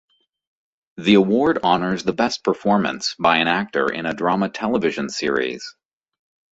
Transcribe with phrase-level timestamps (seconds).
[0.97, 5.75] The award honors the best performance by an actor in a drama television series.